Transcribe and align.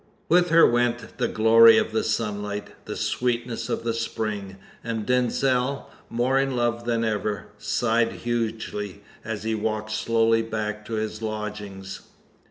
With 0.29 0.49
her 0.49 0.65
went 0.65 1.19
the 1.19 1.27
glory 1.27 1.77
of 1.77 1.91
the 1.91 2.03
sunlight, 2.03 2.69
the 2.85 2.95
sweetness 2.95 3.69
of 3.69 3.83
the 3.83 3.93
spring; 3.93 4.55
and 4.83 5.05
Denzil, 5.05 5.91
more 6.09 6.39
in 6.39 6.55
love 6.55 6.85
than 6.85 7.03
ever, 7.05 7.49
sighed 7.59 8.11
hugely 8.13 9.03
as 9.23 9.43
he 9.43 9.53
walked 9.53 9.91
slowly 9.91 10.41
back 10.41 10.85
to 10.87 10.93
his 10.93 11.21
lodgings. 11.21 12.01